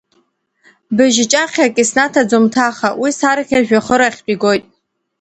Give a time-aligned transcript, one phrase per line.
[0.95, 4.65] Быжьҷахьак иснаҭаӡом ҭаха, уи сарӷьа жәҩахырахьтә игоит.